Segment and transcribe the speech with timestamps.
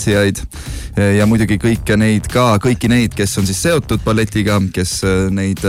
[0.00, 0.40] tantsijaid
[1.16, 5.62] ja muidugi kõike neid ka, kõiki neid, kes on siis seotud balletiga, kes neid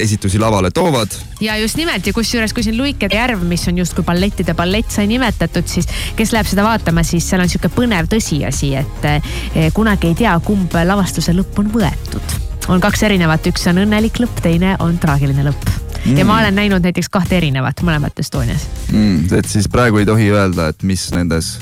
[0.00, 1.12] esitusi lavale toovad.
[1.40, 5.06] ja just nimelt ja kusjuures, kui siin Luikede järv, mis on justkui ballettide ballett sai
[5.06, 5.86] nimetatud, siis
[6.16, 10.74] kes läheb seda vaatama, siis seal on sihuke põnev tõsiasi, et kunagi ei tea, kumb
[10.74, 12.38] lavastuse lõpp on võetud.
[12.68, 15.70] on kaks erinevat, üks on õnnelik lõpp, teine on traagiline lõpp
[16.04, 16.18] mm.
[16.18, 19.28] ja ma olen näinud näiteks kahte erinevat mõlemat Estonias mm,.
[19.38, 21.58] et siis praegu ei tohi öelda, et mis nendes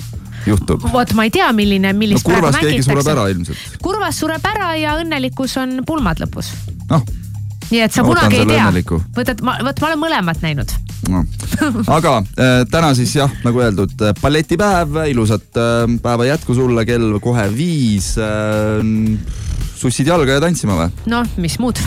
[0.48, 0.88] juhtub?
[0.92, 3.78] vot ma ei tea, milline, millist no, kurvas keegi sureb ära ilmselt.
[3.84, 6.52] kurvas sureb ära ja õnnelikus on pulmad lõpus.
[6.90, 7.06] noh.
[7.70, 8.68] nii et sa ma kunagi ei tea.
[9.16, 10.74] võtad, ma, vot ma olen mõlemat näinud
[11.12, 11.24] no.
[11.98, 17.18] aga äh, täna siis jah, nagu öeldud, äh, balletipäev, ilusat äh, päeva jätku sulle, kell
[17.22, 18.82] kohe viis äh,.
[19.78, 20.90] sussid jalga ja tantsima või?
[21.10, 21.80] noh, mis muud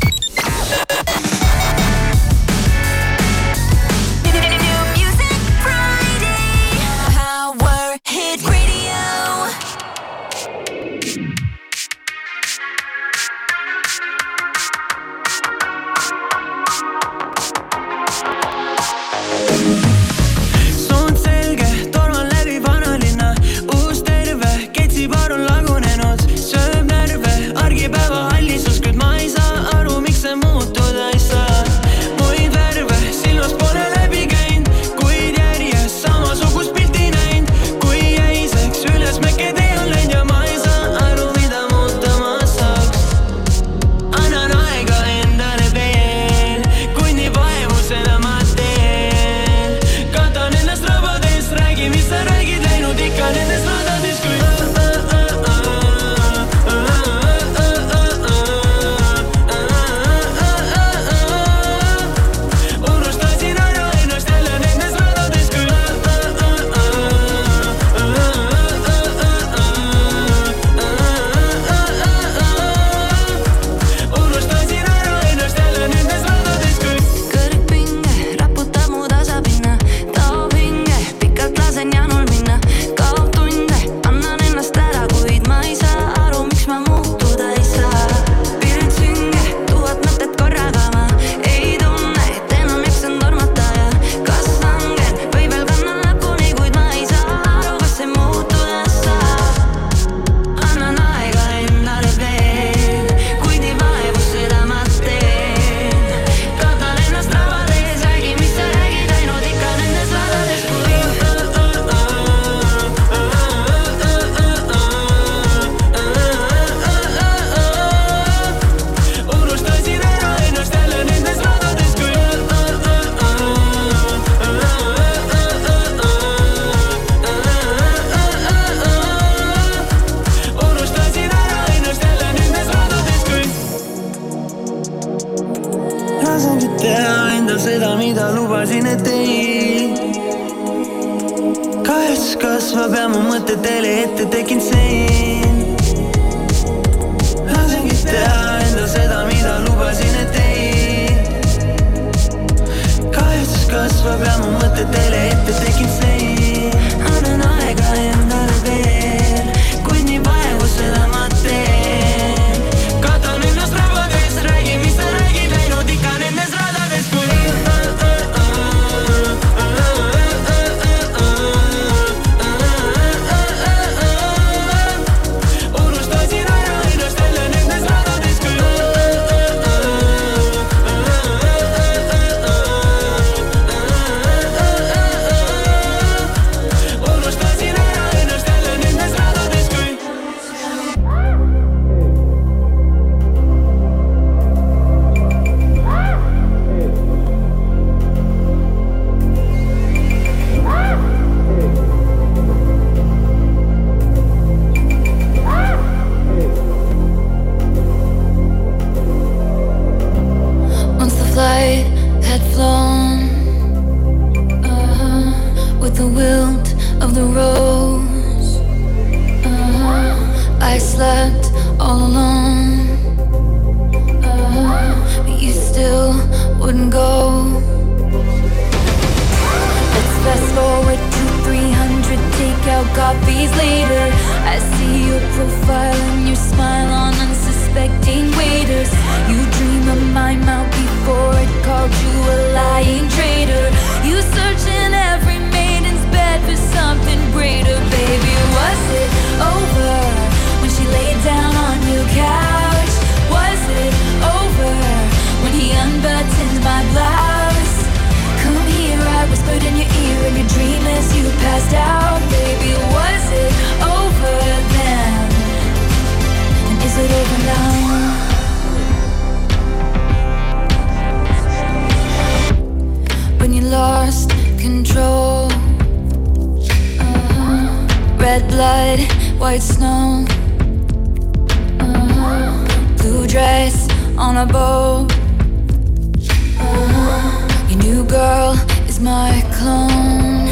[289.02, 290.46] my clone.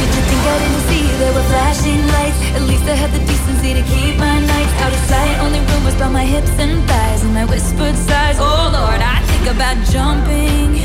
[0.00, 2.40] Did you think I didn't see there were flashing lights?
[2.56, 5.38] At least I had the decency to keep my nights out of sight.
[5.40, 8.38] Only rumors about my hips and thighs and my whispered sighs.
[8.40, 10.80] Oh Lord, I think about jumping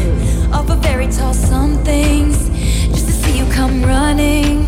[0.51, 2.49] off a very tall somethings
[2.91, 4.67] just to see you come running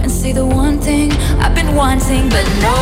[0.00, 1.12] and say the one thing
[1.42, 2.76] I've been wanting, but no.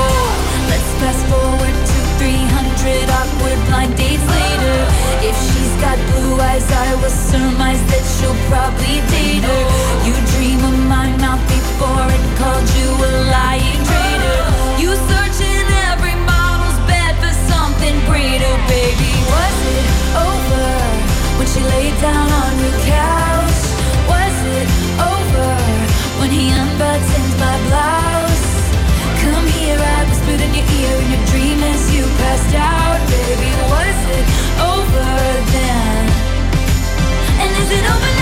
[0.71, 4.79] Let's fast forward to 300 awkward blind dates later.
[5.27, 9.63] If she got blue eyes, I will surmise that you'll probably date her.
[10.07, 14.41] You dream of my mouth before it called you a lying traitor.
[14.79, 19.13] You searching every model's bed for something greater, baby.
[19.35, 19.87] Was it
[20.31, 20.71] over
[21.39, 23.61] when she laid down on your couch?
[24.07, 24.69] Was it
[25.03, 25.51] over
[26.23, 28.12] when he unbuttons my blouse?
[29.81, 30.05] I
[30.41, 31.25] in your ear in your
[31.95, 33.01] you passed out.
[33.09, 34.27] Baby, was it
[34.61, 35.13] over
[35.55, 36.05] then?
[37.43, 38.22] And is it over now?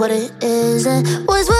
[0.00, 1.59] what it isn't was what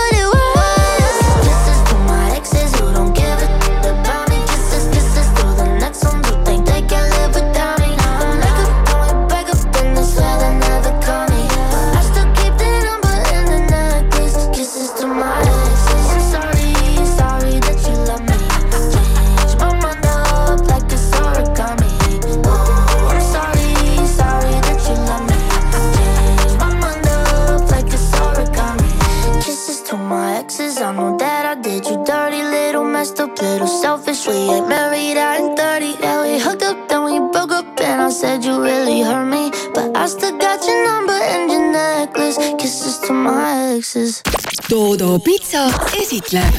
[46.30, 46.54] ütleb.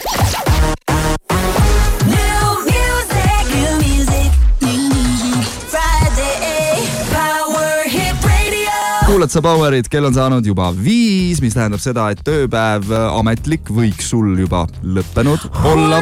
[9.12, 13.68] kuulad sa Powerit, kell on saanud juba viis, mis tähendab seda, et tööpäev äh, ametlik
[13.68, 16.00] võiks sul juba lõppenud olla.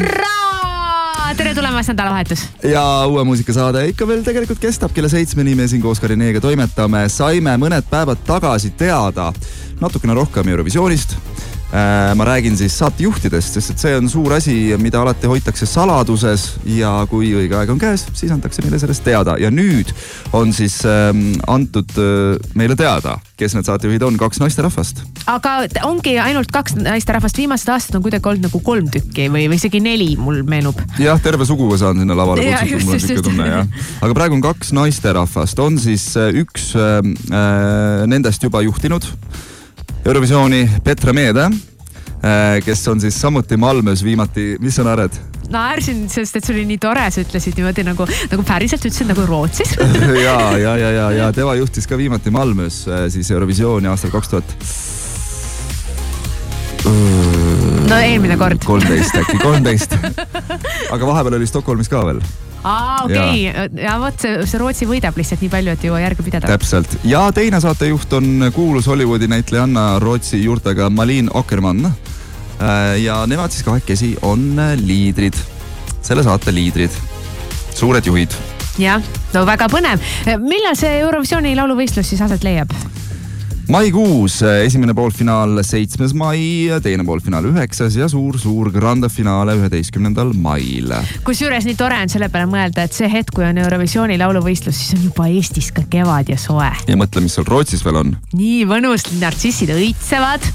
[1.38, 2.44] Tere tulemast, nädalavahetus.
[2.70, 7.08] ja uue muusikasaade ikka veel tegelikult kestab, kella seitsmeni me siin koos Karinega toimetame.
[7.10, 9.32] saime mõned päevad tagasi teada
[9.82, 11.18] natukene rohkem Eurovisioonist
[12.16, 16.92] ma räägin siis saatejuhtidest, sest et see on suur asi, mida alati hoitakse saladuses ja
[17.10, 19.92] kui õige aeg on käes, siis antakse meile sellest teada ja nüüd
[20.38, 25.04] on siis ähm, antud äh, meile teada, kes need saatejuhid on, kaks naisterahvast.
[25.32, 25.56] aga
[25.88, 29.82] ongi ainult kaks naisterahvast, viimased aastad on kuidagi olnud nagu kolm tükki või, või isegi
[29.84, 30.82] neli, mul meenub.
[31.02, 33.26] jah, terve suguvõsa on sinna lavale kutsutud, mul on just.
[33.30, 33.88] tunne jah.
[34.02, 39.08] aga praegu on kaks naisterahvast, on siis äh, üks äh, äh, nendest juba juhtinud
[40.06, 41.69] Eurovisiooni, Petra Meede äh,
[42.66, 45.16] kes on siis samuti Malmös viimati, mis sa naerad?
[45.50, 49.26] naersin, sest et see oli nii tore, sa ütlesid niimoodi nagu, nagu päriselt ütlesid nagu
[49.26, 49.74] Rootsis
[50.28, 54.36] ja, ja, ja, ja, ja tema juhtis ka viimati Malmös äh, siis Eurovisiooni aastal kaks
[54.36, 54.58] tuhat
[57.90, 58.62] no eelmine kord.
[58.66, 59.96] kolmteist äkki, kolmteist.
[60.94, 62.22] aga vahepeal oli Stockholmis ka veel.
[62.64, 63.84] Aa, okei okay.
[63.84, 66.50] ja vot see, see Rootsi võidab lihtsalt nii palju, et ei jõua järge pidada.
[66.50, 71.92] täpselt ja teine saatejuht on kuulus Hollywoodi näitlejanna Rootsi juurtega Malin Akkermann.
[73.04, 75.38] ja nemad siis kahekesi on liidrid,
[76.02, 76.96] selle saate liidrid,
[77.76, 78.36] suured juhid
[78.80, 80.04] jah, no väga põnev.
[80.40, 82.74] millal see Eurovisiooni lauluvõistlus siis aset leiab?
[83.70, 86.40] Maikuus esimene poolfinaal seitsmes mai,
[86.82, 90.90] teine poolfinaal üheksas ja suur-suur grande finaale üheteistkümnendal mail.
[91.26, 94.98] kusjuures nii tore on selle peale mõelda, et see hetk, kui on Eurovisiooni lauluvõistlus, siis
[94.98, 96.72] on juba Eestis ka kevad ja soe.
[96.88, 98.16] ja mõtle, mis seal Rootsis veel on.
[98.34, 100.50] nii mõnus, nartsissid õitsevad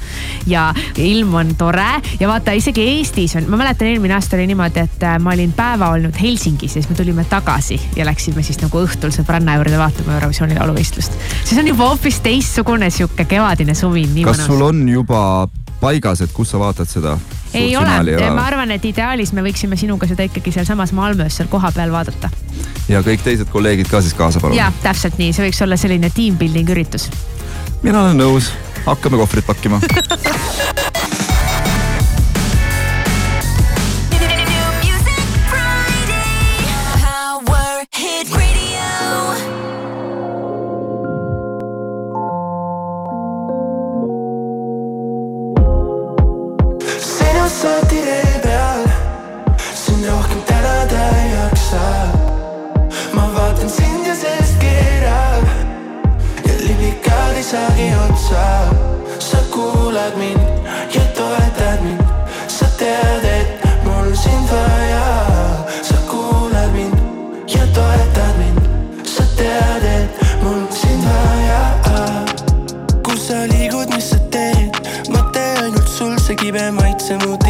[0.51, 0.67] ja
[0.99, 1.87] ilm on tore
[2.19, 5.55] ja vaata isegi Eestis on, ma mäletan, eelmine aasta oli niimoodi, et äh, ma olin
[5.55, 9.79] päeva olnud Helsingis ja siis me tulime tagasi ja läksime siis nagu õhtul sõbranna juurde
[9.79, 11.15] vaatama Eurovisiooni lauluvõistlust.
[11.45, 15.49] siis on juba hoopis teistsugune sihuke kevadine suvi, kas sul on juba
[15.81, 17.17] paigas, et kus sa vaatad seda?
[17.55, 21.93] ei ole, ma arvan, et ideaalis me võiksime sinuga seda ikkagi sealsamas Malmös seal kohapeal
[21.95, 22.31] vaadata.
[22.89, 24.57] ja kõik teised kolleegid ka siis kaasa palun.
[24.59, 27.09] ja täpselt nii, see võiks olla selline team building üritus.
[27.83, 28.51] mina olen nõus,
[28.87, 29.81] hakkame kohvrit pakkima
[77.05, 77.44] ces mots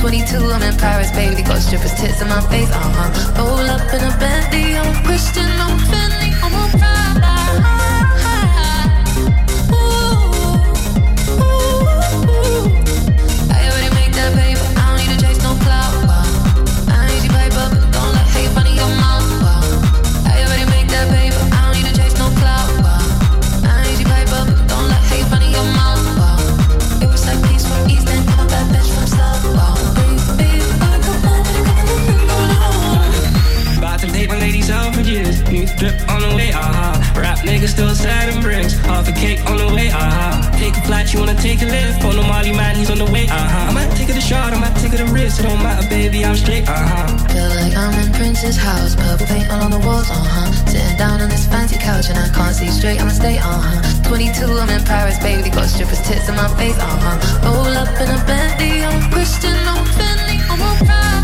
[0.00, 1.42] 22, I'm in Paris, baby.
[1.42, 3.44] Got strippers' tits in my face, uh huh.
[3.44, 6.89] Roll up in a bendy, I'm Christian, I'm Finley, I'm a
[37.80, 38.74] still sliding bricks.
[38.84, 40.58] Half a cake on the way, uh-huh.
[40.60, 42.04] Take a flight, you wanna take a lift.
[42.04, 43.70] On the Molly man, he's on the way, uh-huh.
[43.70, 45.40] I might take it a shot, I might take it a risk.
[45.40, 47.08] It don't matter, baby, I'm straight, uh-huh.
[47.32, 50.52] Feel like I'm in Prince's house, purple paint all on the walls, uh-huh.
[50.68, 54.08] Sitting down on this fancy couch and I can't see straight, I'ma stay, uh-huh.
[54.08, 57.48] 22, I'm in Paris, baby, got strippers' tits in my face, uh-huh.
[57.48, 61.19] Roll up in a Bentley, I'm Christian, I'm Fendi, I'm a ride.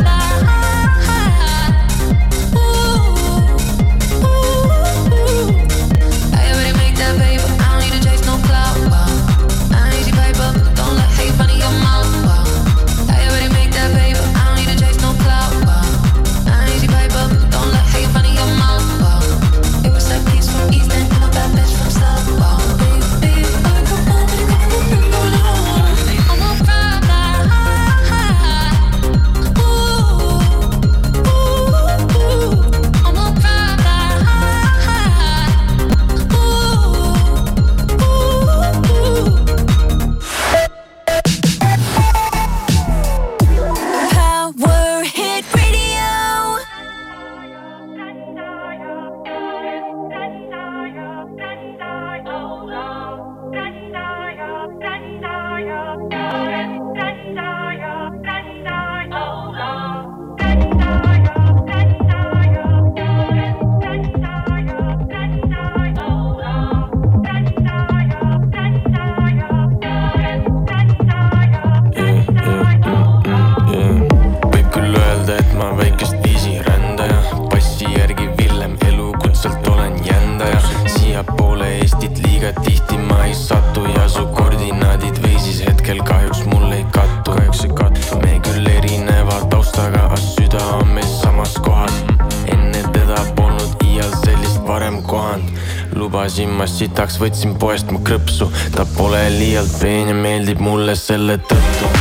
[96.17, 98.49] lubasin, ma sitaks võtsin poest mu krõpsu.
[98.73, 101.96] ta pole liialt peen ja meeldib mulle selle tõttu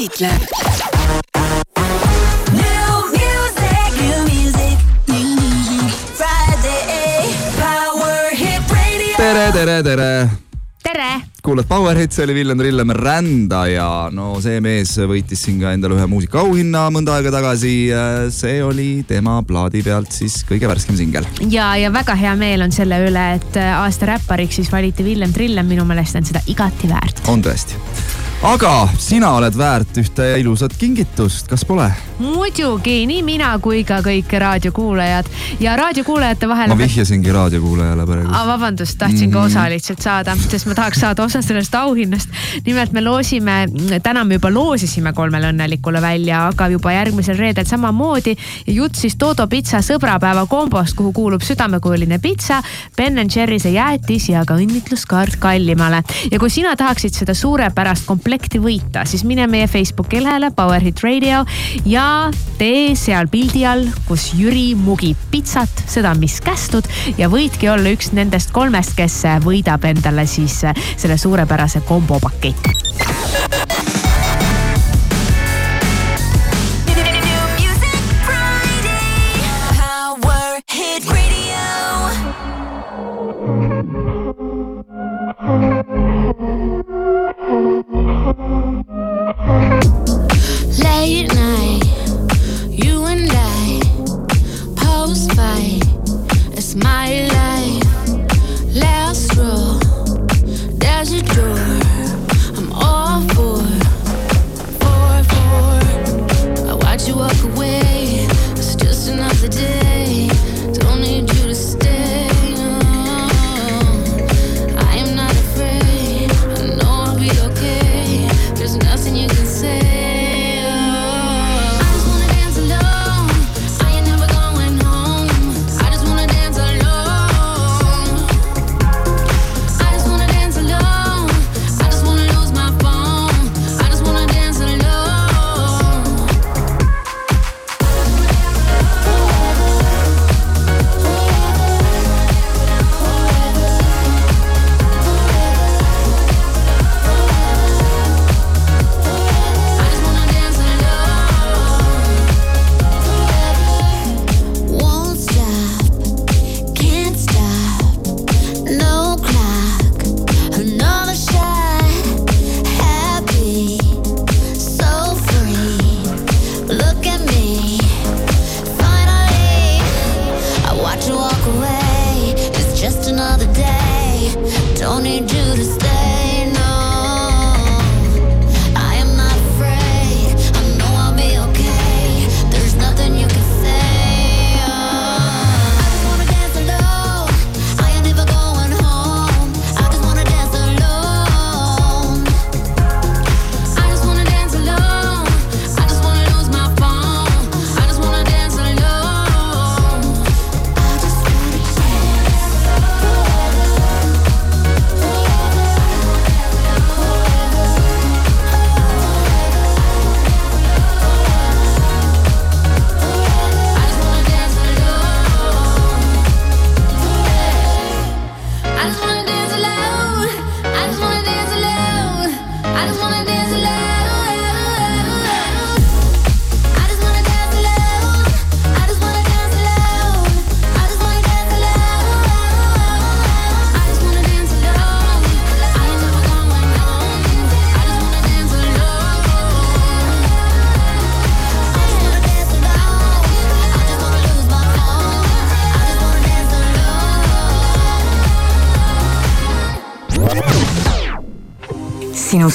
[0.00, 0.32] esitleb.
[9.16, 10.28] tere, tere, tere
[10.82, 11.20] tere!
[11.42, 14.08] kuulad Power Hits, oli Villem Rillem Rändaja.
[14.12, 17.74] no see mees võitis siin ka endale ühe muusikaauhinna mõnda aega tagasi.
[18.32, 21.28] see oli tema plaadi pealt siis kõige värskem singel.
[21.52, 25.68] ja, ja väga hea meel on selle üle, et aasta räppariks siis valiti Villem Rillem,
[25.68, 27.26] minu meelest on seda igati väärt.
[27.28, 31.90] on tõesti aga sina oled väärt ühte ilusat kingitust, kas pole?
[32.20, 35.28] muidugi, nii mina kui ka kõik raadiokuulajad
[35.60, 36.72] ja raadiokuulajate vahel.
[36.72, 38.32] ma vihjasingi raadiokuulajale praegu.
[38.32, 39.32] vabandust, tahtsin mm -hmm.
[39.32, 39.46] ka Mhm.
[39.46, 42.28] osa lihtsalt saada, sest ma tahaks saada osa sellest auhinnast.
[42.66, 43.68] nimelt me loosime,
[44.02, 48.36] täna me juba loosisime kolmele õnnelikule välja, aga juba järgmisel reedel samamoodi.
[48.66, 52.62] jutt siis Dodo pitsa sõbrapäeva kombost, kuhu kuulub südamekujuline pitsa,
[52.96, 56.02] Ben Jerry'se jäätis ja ka õnnitluskaart kallimale.
[56.30, 58.29] ja kui sina tahaksid seda suurepärast komplekti
[58.62, 61.42] võita, siis mine meie Facebooki lehele Power Hit Radio
[61.88, 66.86] ja tee seal pildi all, kus Jüri mugib pitsat, seda, mis kästud
[67.18, 70.60] ja võidki olla üks nendest kolmest, kes võidab endale siis
[70.96, 72.76] selle suurepärase kombopaketi.
[80.20, 81.04] Power Hit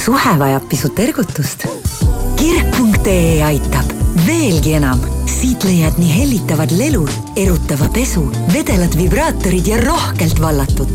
[0.05, 1.63] suhe vajab pisut ergutust?
[2.37, 3.93] kirk.ee aitab
[4.27, 4.99] veelgi enam.
[5.25, 7.09] siit leiad nii hellitavad lelud,
[7.41, 10.93] erutava pesu, vedelad vibraatorid ja rohkelt vallatut.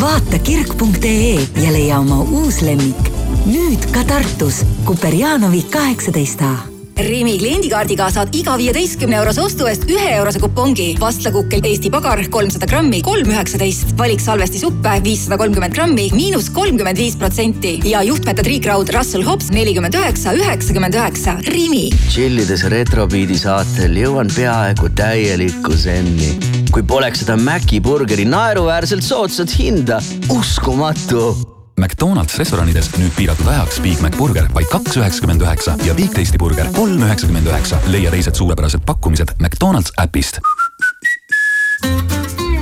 [0.00, 3.12] vaata kirk.ee ja leia oma uus lemmik.
[3.46, 6.67] nüüd ka Tartus, Kuperjanovi kaheksateist A
[6.98, 10.88] Rimi kliendikaardiga saad iga viieteistkümne eurose ostu eest ühe eurose kupongi.
[10.98, 13.92] vastlakukkel Eesti pagar kolmsada grammi, kolm üheksateist.
[13.98, 19.94] valik salvestisuppe viissada kolmkümmend grammi, miinus kolmkümmend viis protsenti ja juhtmete triikraud Russell Hobbs nelikümmend
[19.94, 21.36] üheksa, üheksakümmend üheksa.
[21.46, 21.84] Rimi.
[22.08, 26.34] tšillides Retrobeati saatel jõuan peaaegu täielikku zenni.
[26.72, 30.02] kui poleks seda Maci burgeri naeruväärselt soodsat hinda,
[30.34, 31.47] uskumatu
[31.78, 36.38] McDonalds restoranides nüüd piiratud ajaks Big Mac burger vaid kaks üheksakümmend üheksa ja Big Tasty
[36.38, 37.78] burger kolm üheksakümmend üheksa.
[37.86, 40.40] leia teised suurepärased pakkumised McDonalds äpist.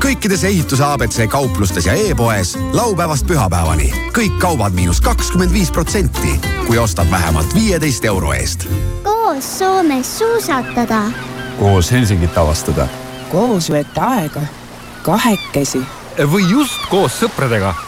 [0.01, 6.79] kõikides ehituse abc kauplustes ja e-poes laupäevast pühapäevani kõik kaubad miinus kakskümmend viis protsenti, kui
[6.79, 8.69] ostad vähemalt viieteist euro eest.
[9.03, 11.03] koos Soomes suusatada.
[11.59, 12.89] koos Helsingit avastada.
[13.33, 14.41] koos veeta aega,
[15.03, 15.83] kahekesi.
[16.19, 17.86] või just koos sõpradega.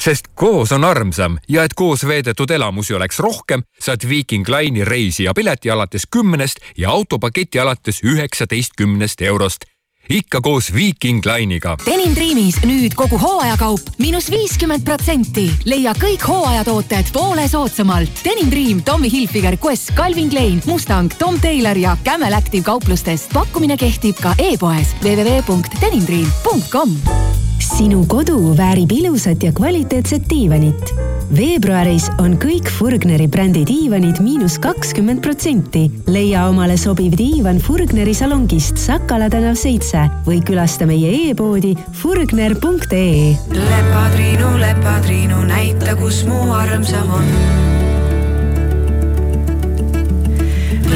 [0.00, 5.34] Sest koos on armsam ja et koos veedetud elamusi oleks rohkem, saad Viiking Line'i reisija
[5.34, 9.64] pileti alates kümnest ja autopaketi alates üheksateistkümnest eurost
[10.08, 11.76] ikka koos Viiking Line'iga.
[11.86, 15.50] Denim Dreamis nüüd kogu hooajakaup miinus viiskümmend protsenti.
[15.64, 18.24] leia kõik hooajatooted poole soodsamalt.
[18.24, 23.32] Denim Dream, Tommy Hilfiger, Quest, Calvin Klein, Mustang, Tom Taylor ja Camel Active kauplustest.
[23.32, 30.92] pakkumine kehtib ka e-poes www.denimdream.com sinu kodu väärib ilusat ja kvaliteetset diivanit.
[31.36, 35.90] veebruaris on kõik Furgneri brändi diivanid miinus kakskümmend protsenti.
[36.06, 43.36] leia omale sobiv diivan Furgneri salongist Sakala tänav seitse või külasta meie e-poodi furgner.ee.
[43.52, 47.26] lepatriinu, lepatriinu, näita, kus mu armsam on.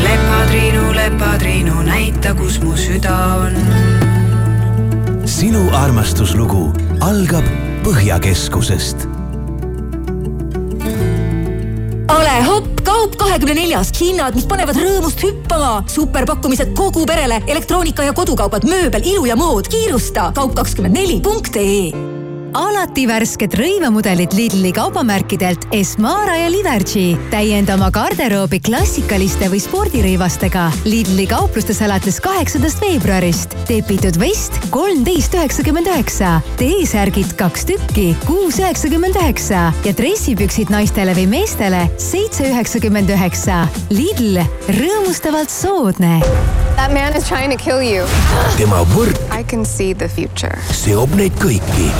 [0.03, 4.02] lepatriinu, lepatriinu, näita, kus mu süda on
[5.43, 6.69] sinu armastuslugu
[7.03, 7.47] algab
[7.83, 9.09] Põhjakeskusest.
[12.15, 15.73] ole hopp, kaup kahekümne neljast, hinnad, mis panevad rõõmust hüppama.
[15.91, 19.67] superpakkumised kogu perele, elektroonika ja kodukaubad, mööbel, ilu ja mood.
[19.67, 22.22] kiirusta, kaup kakskümmend neli punkt ee
[22.55, 27.17] alati värsked rõivamudelid Lidli kaubamärkidelt Esmara ja Livergy.
[27.31, 30.67] täienda oma garderoobi klassikaliste või spordirõivastega.
[30.85, 33.57] Lidli kauplustes alates kaheksandast veebruarist.
[33.69, 41.27] tepitud vest kolmteist üheksakümmend üheksa, T-särgid kaks tükki, kuus üheksakümmend üheksa ja dressipüksid naistele või
[41.27, 43.67] meestele seitse üheksakümmend üheksa.
[43.91, 46.21] Lidl, rõõmustavalt soodne.
[46.77, 48.07] That man is trying to kill you.
[48.57, 50.59] tema võrk I can see the future.
[50.73, 51.91] seob neid kõiki.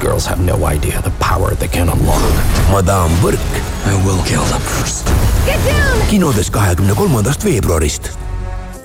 [0.00, 2.22] Girls have no idea the power they can unlock.
[2.70, 3.38] Madame Võrk
[3.86, 5.06] I will kill them first.
[5.46, 6.06] Get down!
[6.10, 8.10] kinodes kahekümne kolmandast veebruarist.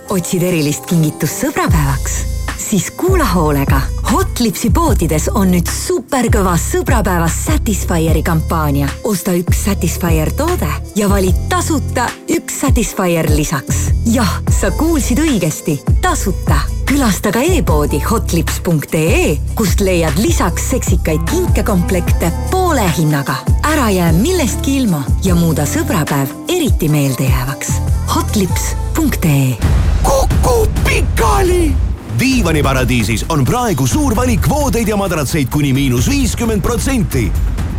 [0.10, 2.16] otsid erilist kingitust sõbrapäevaks?
[2.58, 3.82] siis kuula hoolega.
[4.12, 8.90] Hotlipsi poodides on nüüd superkõva sõbrapäeva Satisfyeri kampaania.
[9.04, 13.92] osta üks Satisfyer toode ja vali tasuta üks Satisfyer lisaks.
[14.06, 16.62] jah, sa kuulsid õigesti, tasuta.
[16.94, 23.36] Külasta ka e-poodi hotlips.ee, kust leiad lisaks seksikaid kinkekomplekte poole hinnaga.
[23.64, 27.72] ära jää millestki ilma ja muuda sõbrapäev eriti meeldejäävaks.
[28.16, 29.58] hotlips.ee
[30.04, 31.74] Kuku pikali
[32.20, 37.32] diivaniparadiisis on praegu suur valik voodeid ja madratseid kuni miinus viiskümmend protsenti.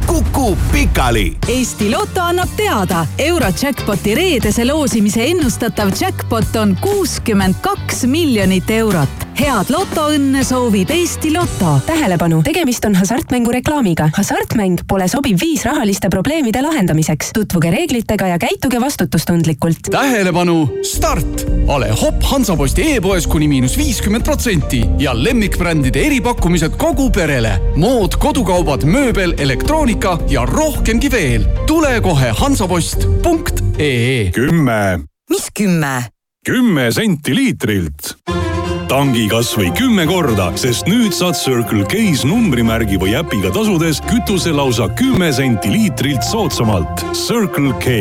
[0.07, 1.37] Kuku pikali.
[1.49, 9.24] Eesti Loto annab teada, Eurojackpoti reedese loosimise ennustatav jackpot on kuuskümmend kaks miljonit eurot.
[9.41, 11.79] Head lotoõnne soovib Eesti Loto.
[11.87, 14.09] tähelepanu, tegemist on hasartmängureklaamiga.
[14.17, 17.31] hasartmäng pole sobiv viis rahaliste probleemide lahendamiseks.
[17.35, 19.79] tutvuge reeglitega ja käituge vastutustundlikult.
[19.91, 21.47] tähelepanu, start!
[21.67, 27.59] ole hopp Hansaposti e-poes kuni miinus viiskümmend protsenti ja lemmikbrändide eripakkumised kogu perele.
[27.77, 31.45] mood, kodukaubad, mööbel, elektroonika ja rohkemgi veel.
[31.67, 34.31] tule kohe hansapost.ee.
[34.31, 35.01] kümme.
[35.31, 36.05] mis kümme?
[36.45, 38.15] kümme senti liitrilt
[38.95, 44.53] tangi kas või kümme korda, sest nüüd saad Circle K-s numbrimärgi või äpiga tasudes kütuse
[44.55, 47.03] lausa kümme senti liitrilt soodsamalt.
[47.19, 47.97] Circle K.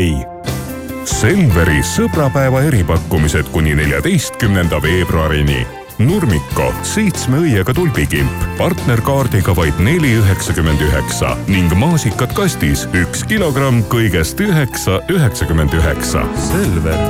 [1.09, 5.63] Selveri sõbrapäeva eripakkumised kuni neljateistkümnenda veebruarini.
[6.03, 14.41] Nurmiko seitsme õiega tulbikimp partnerkaardiga vaid neli üheksakümmend üheksa ning maasikad kastis üks kilogramm kõigest
[14.45, 16.27] üheksa üheksakümmend üheksa.
[16.51, 17.07] Selver,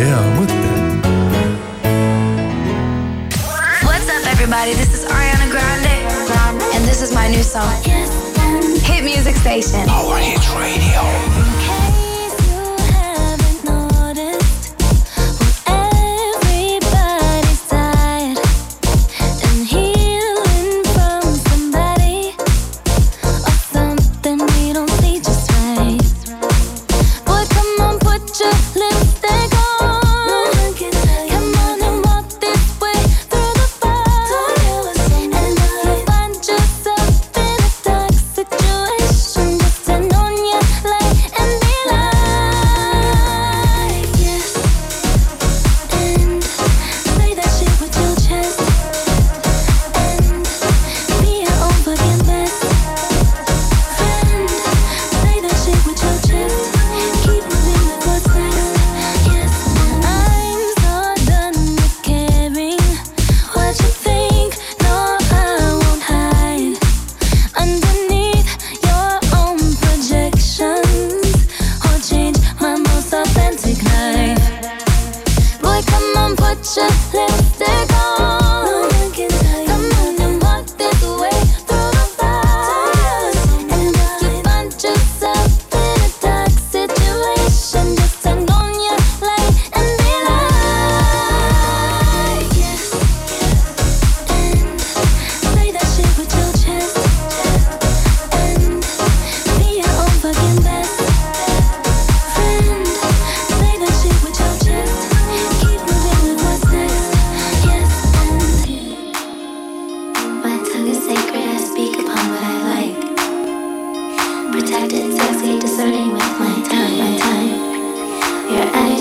[0.00, 0.81] hea mõte.
[4.42, 4.74] Everybody?
[4.74, 5.86] This is Ariana Grande,
[6.74, 7.80] and this is my new song.
[8.82, 9.86] Hit Music Station.
[9.86, 11.81] Power Hit Radio.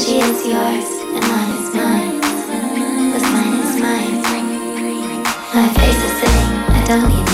[0.03, 2.19] She is yours and mine is mine.
[3.31, 4.21] Mine is mine.
[5.53, 6.23] My face is
[6.69, 7.30] I don't need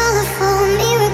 [0.00, 1.09] colorful mirror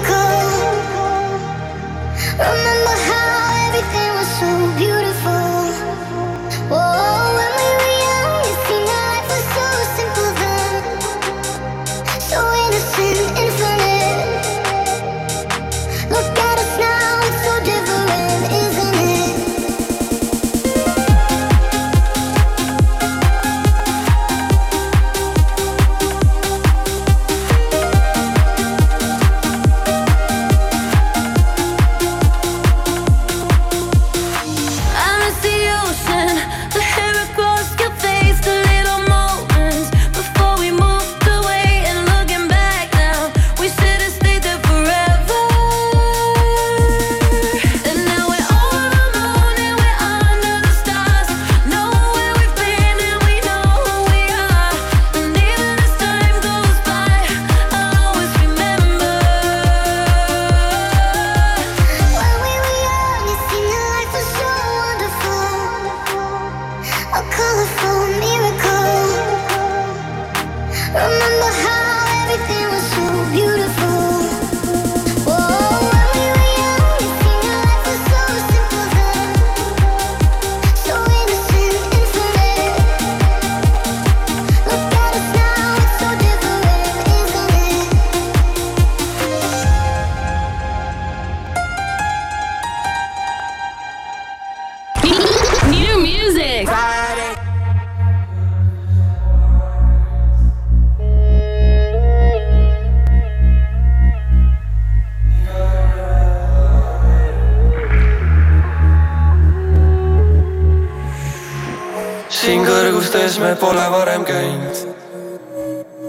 [112.37, 114.81] siin kõrgustes me pole varem käinud.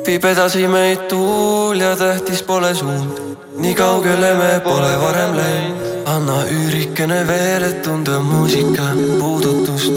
[0.07, 3.21] viib edasi meid tuul ja tähtis pole suund,
[3.63, 5.87] nii kaugele me pole varem läinud.
[6.15, 9.95] anna üürikene veel, et tunda muusika puudutust.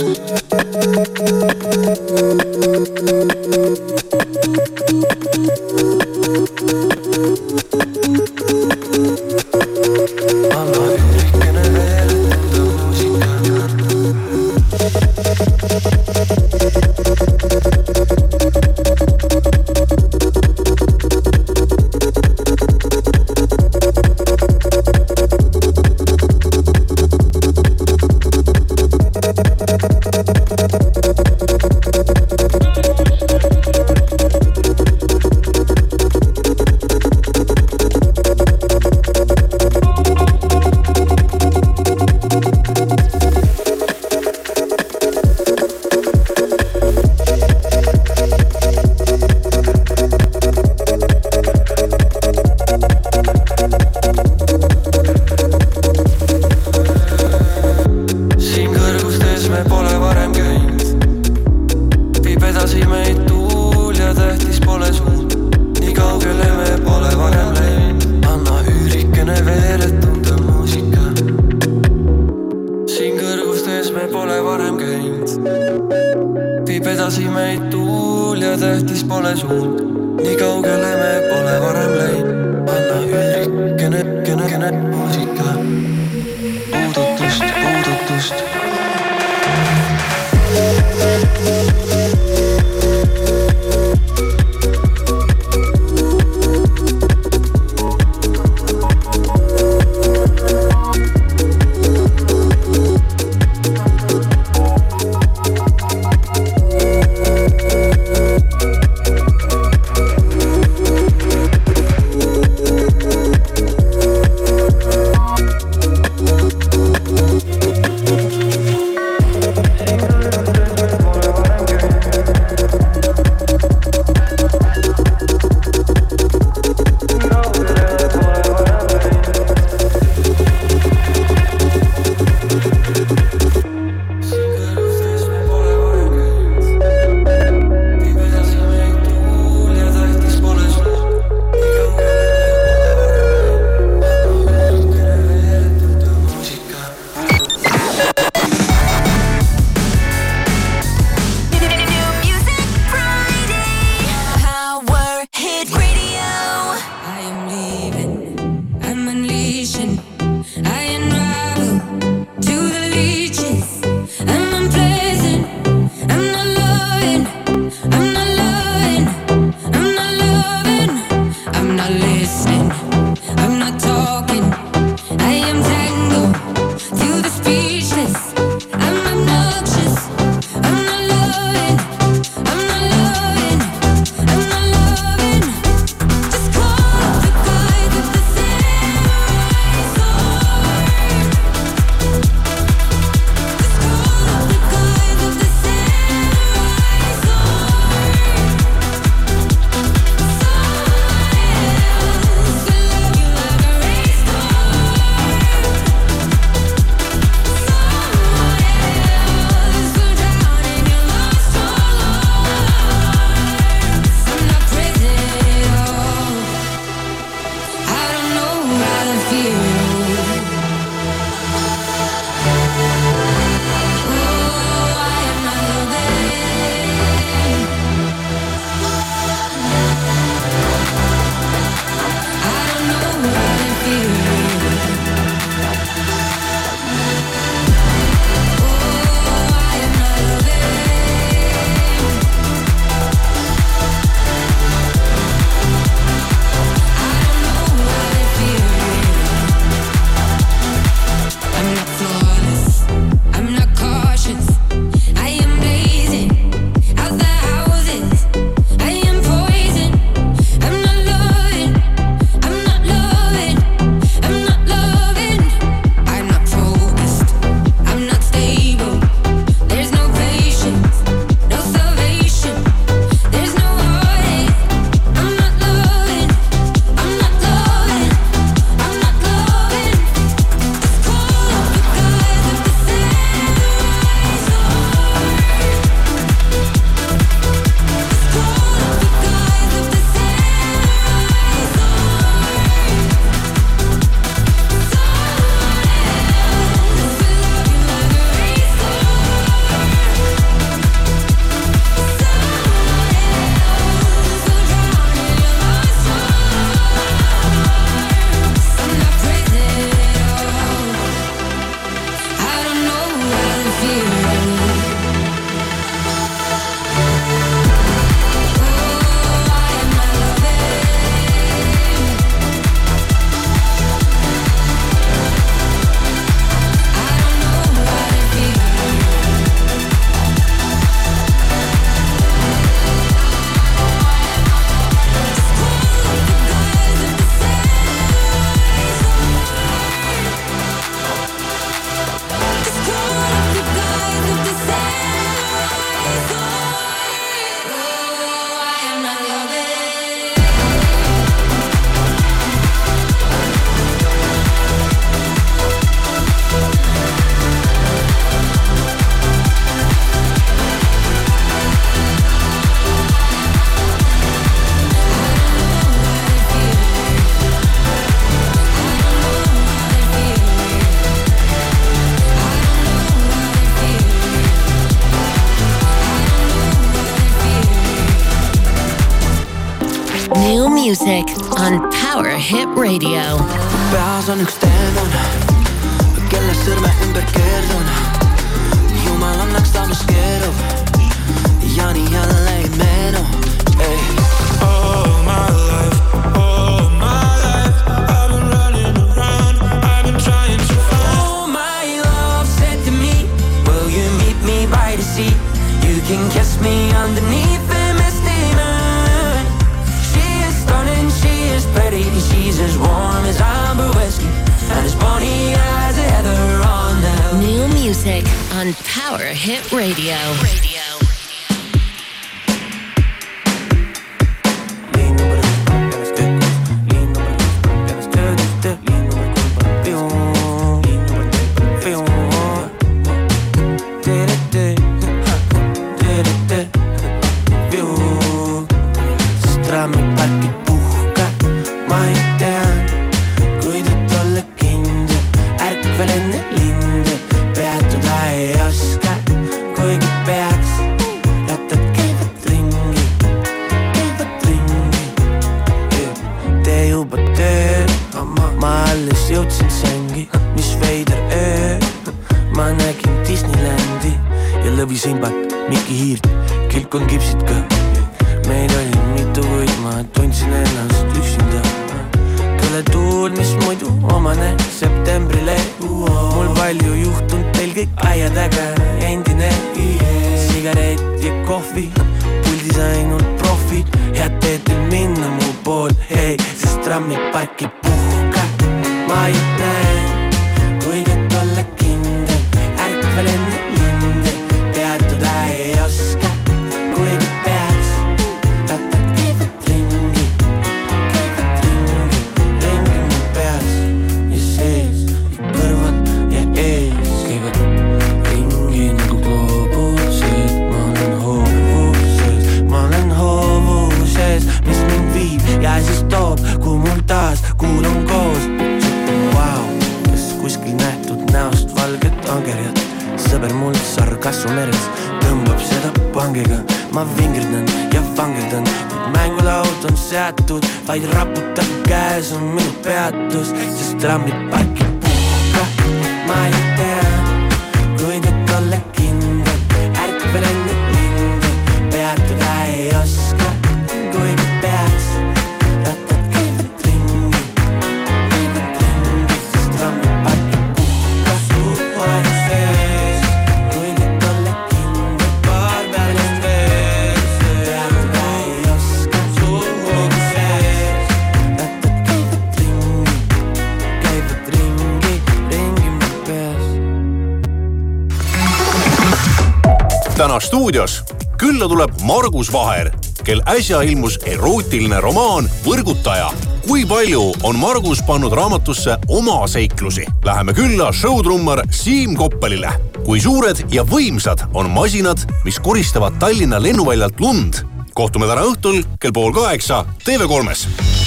[570.41, 571.03] stuudios
[571.37, 572.91] külla tuleb Margus Vaher,
[573.25, 576.29] kel äsja ilmus erootiline romaan Võrgutaja.
[576.67, 580.05] kui palju on Margus pannud raamatusse oma seiklusi?
[580.25, 582.69] Läheme külla showtrummar Siim Koppelile.
[583.05, 587.53] kui suured ja võimsad on masinad, mis koristavad Tallinna lennuväljalt lund?
[587.93, 591.01] kohtume täna õhtul kell pool kaheksa TV3-s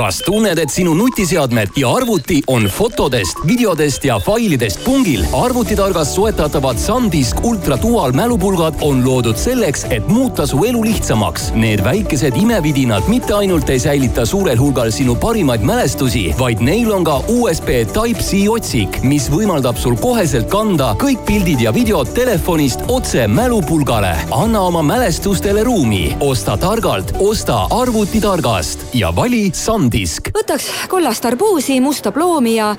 [0.00, 5.26] kas tunned, et sinu nutiseadmed ja arvuti on fotodest, videodest ja failidest pungil?
[5.36, 11.50] arvutitargast soetatavad SanDisk Ultra Dual mälupulgad on loodud selleks, et muuta su elu lihtsamaks.
[11.52, 17.04] Need väikesed imevidinad mitte ainult ei säilita suurel hulgal sinu parimaid mälestusi, vaid neil on
[17.04, 23.28] ka USB Type-C otsik, mis võimaldab sul koheselt kanda kõik pildid ja videod telefonist otse
[23.28, 24.16] mälupulgale.
[24.30, 29.89] anna oma mälestustele ruumi, osta targalt, osta arvutitargast ja vali SanDisk.
[30.34, 32.74] Võtaks kollast arbuusi, musta ploomi ja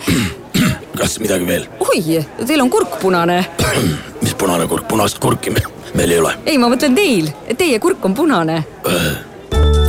[1.00, 1.68] kas midagi veel?
[1.80, 3.42] oi, teil on kurk punane.
[4.24, 6.36] mis punane kurk, punast kurki me- meil ei ole.
[6.46, 8.62] ei, ma mõtlen teil, teie kurk on punane.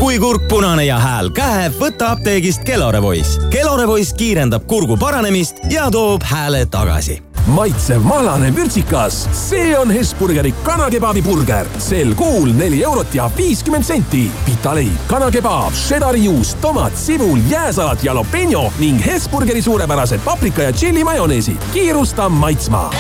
[0.01, 3.49] kui kurk punane ja hääl käev, võta apteegist Keloravoice.
[3.55, 11.23] Keloravoice kiirendab kurgu paranemist ja toob hääle tagasi maitsev mahlane vürtsikas, see on Hesburgeri kanakebabi
[11.23, 11.67] burger.
[11.79, 14.31] sel kuul neli eurot ja viiskümmend senti.
[14.47, 21.59] pitaleib, kanakebaab, šedari juust, tomat, sibul, jääsalat, jalapeño ning Hesburgeri suurepärased paprika ja tšilli majoneesid.
[21.73, 22.91] kiirusta maitsma.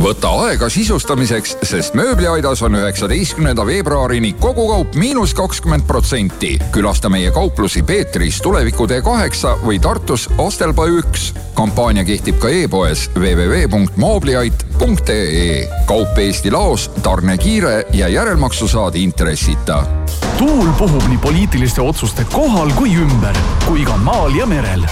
[0.00, 6.58] Võta aega sisustamiseks, sest mööbliaidas on üheksateistkümnenda veebruarini kogukaup miinus kakskümmend protsenti.
[6.72, 11.34] külasta meie kauplusi Peetris Tuleviku tee kaheksa või Tartus Astelpa üks.
[11.54, 15.68] kampaania kehtib ka e-poes www.moobliait.ee.
[15.86, 19.84] kaup Eesti laos, tarne kiire ja järelmaksu saad intressita
[20.38, 23.36] tuul puhub nii poliitiliste otsuste kohal kui ümber,
[23.66, 24.84] kui ka maal ja merel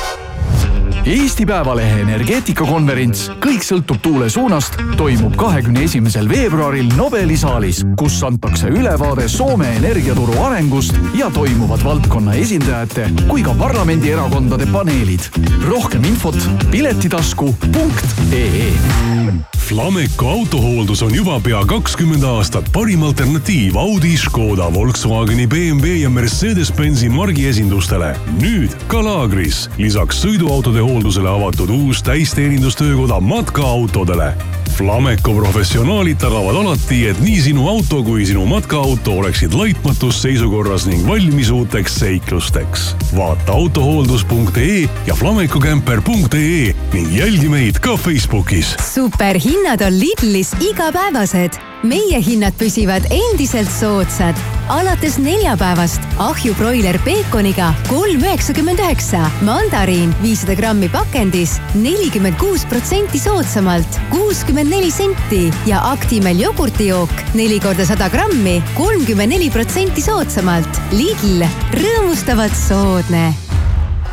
[1.07, 8.69] Eesti Päevalehe energeetikakonverents Kõik sõltub tuule suunast toimub kahekümne esimesel veebruaril Nobeli saalis, kus antakse
[8.73, 15.21] ülevaade Soome energiaturu arengust ja toimuvad valdkonna esindajate kui ka parlamendierakondade paneelid.
[15.69, 16.39] rohkem infot
[16.71, 26.09] piletitasku.ee Flameco autohooldus on juba pea kakskümmend aastat parim alternatiiv Audi, Škoda, Volkswageni, BMW ja
[26.11, 28.15] Mercedes-Benzi margiesindustele.
[28.41, 29.69] nüüd ka laagris.
[29.77, 34.33] lisaks sõiduautode hooldusele avatud uus täisteenindustöökoda matkaautodele.
[34.79, 41.03] Flameco professionaalid tagavad alati, et nii sinu auto kui sinu matkaauto oleksid laitmatus seisukorras ning
[41.09, 42.85] valmis uuteks seiklusteks.
[43.17, 51.59] vaata autohooldus.ee ja flamecocamper.ee ning jälgi meid ka Facebookis superhinnad on Lidlis igapäevased.
[51.83, 54.37] Meie hinnad püsivad endiselt soodsad.
[54.69, 63.19] alates neljapäevast ahju broiler peekoniga kolm üheksakümmend üheksa, mandariin viissada grammi pakendis nelikümmend kuus protsenti
[63.19, 70.83] soodsamalt, kuuskümmend neli senti ja Actimel jogurtijook neli korda sada grammi, kolmkümmend neli protsenti soodsamalt.
[70.93, 71.47] Lidl,
[71.79, 73.48] rõõmustavalt soodne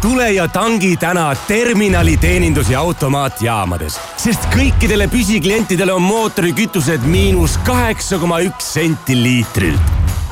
[0.06, 8.20] tule ja tangi täna terminali teenindus- ja automaatjaamades, sest kõikidele püsiklientidele on mootorikütused miinus kaheksa
[8.22, 9.82] koma üks senti liitrilt.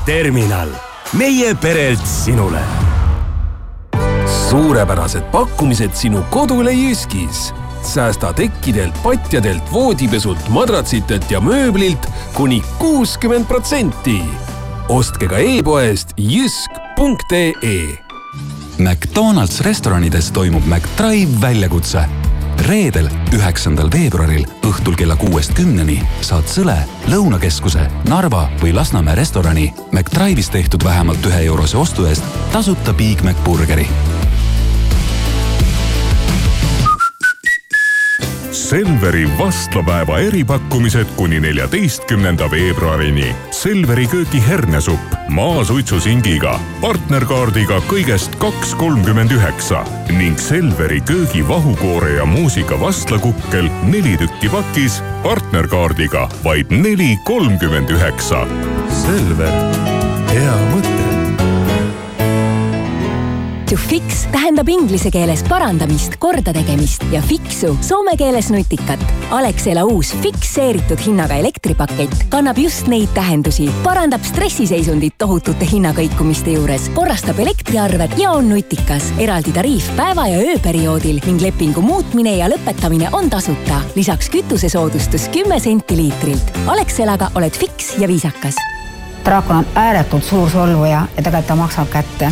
[0.05, 0.69] terminal,
[1.17, 2.61] meie perelt sinule.
[4.49, 7.53] suurepärased pakkumised sinu kodule Jyskis.
[7.82, 14.21] säästa tekkidelt, patjadelt, voodipesult, madratsitelt ja mööblilt kuni kuuskümmend protsenti.
[14.89, 18.12] ostke ka e-poest jysk.ee
[18.84, 22.05] McDonalds restoranides toimub McDrive väljakutse.
[22.67, 26.75] reedel, üheksandal veebruaril õhtul kella kuuest kümneni saad Sõle,
[27.11, 33.39] Lõunakeskuse, Narva või Lasnamäe restorani McDrive'is tehtud vähemalt ühe eurose ostu eest tasuta Big Mac
[33.45, 33.88] burgeri
[38.74, 43.36] Selveri vastlapäeva eripakkumised kuni neljateistkümnenda veebruarini.
[43.51, 52.80] Selveri köögi hernesupp maasuitsusingiga, partnerkaardiga kõigest kaks kolmkümmend üheksa ning Selveri köögi vahukoore ja muusika
[52.82, 58.41] vastlakukkel neli tükki pakis, partnerkaardiga vaid neli kolmkümmend üheksa.
[59.03, 59.53] Selver,
[60.34, 60.92] hea mõte
[63.74, 69.01] to fix tähendab inglise keeles parandamist, kordategemist ja fixu soome keeles nutikat.
[69.34, 77.39] Alexela uus fikseeritud hinnaga elektripakett kannab just neid tähendusi, parandab stressiseisundit tohutute hinnakõikumiste juures, korrastab
[77.41, 79.09] elektriarved ja on nutikas.
[79.17, 83.82] eraldi tariif päeva ja ööperioodil ning lepingu muutmine ja lõpetamine on tasuta.
[83.95, 86.53] lisaks kütusesoodustus kümme senti liitrilt.
[86.67, 88.55] Alexelaga oled fiks ja viisakas.
[89.26, 92.32] draakon on ääretult suur solvuja ja tegelikult ta maksab kätte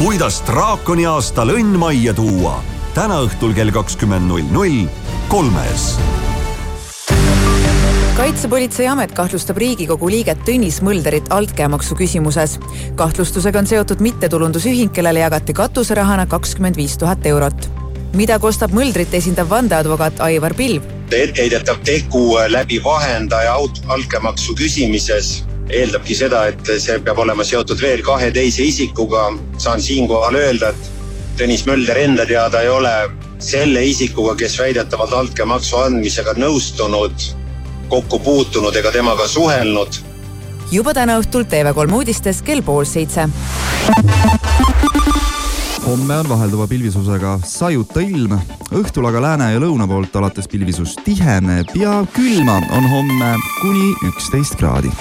[0.00, 2.54] kuidas draakoni aastal õnn majja tuua.
[2.96, 4.86] täna õhtul kell kakskümmend null null
[5.28, 5.98] kolmes.
[8.16, 12.56] kaitsepolitseiamet kahtlustab Riigikogu liiget Tõnis Mõlderit altkäemaksu küsimuses.
[12.94, 17.68] kahtlustusega on seotud mittetulundusühing, kellele jagati katuserahana kakskümmend viis tuhat eurot.
[18.14, 20.82] mida kostab Mõldrit esindav vandeadvokaat Aivar Pilv?
[21.12, 23.54] etteheidetav tegu läbi vahendaja
[23.88, 29.30] altkäemaksu küsimises eeldabki seda, et see peab olema seotud veel kahe teise isikuga.
[29.58, 30.90] saan siinkohal öelda, et
[31.40, 32.92] Tõnis Mölder enda teada ei ole
[33.40, 37.24] selle isikuga, kes väidetavalt altkäemaksu andmisega nõustunud,
[37.88, 40.02] kokku puutunud ega temaga suhelnud.
[40.70, 43.26] juba täna õhtul TV3 uudistes kell pool seitse
[45.90, 48.36] homme on vahelduva pilvisusega sajuta ilm,
[48.78, 54.54] õhtul aga lääne ja lõuna poolt alates pilvisus tiheneb ja külma on homme kuni üksteist
[54.60, 54.92] kraadi.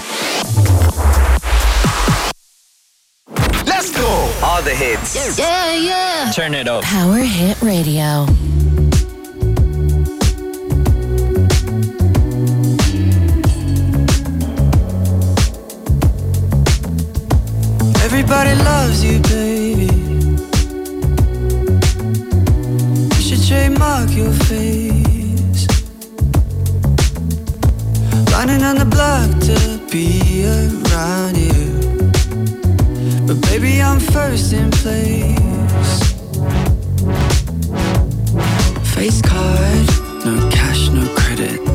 [3.70, 4.10] Let's go!
[4.42, 5.38] All the hits.
[5.38, 6.34] Yeah, yeah.
[6.34, 6.82] Turn it up.
[6.82, 8.26] Power Hit Radio.
[18.04, 19.59] Everybody loves you, baby.
[23.50, 25.66] Trademark your face.
[28.32, 29.58] Running on the block to
[29.90, 31.66] be around you.
[33.26, 36.14] But baby, I'm first in place.
[38.94, 39.88] Face card,
[40.26, 41.69] no cash, no credit.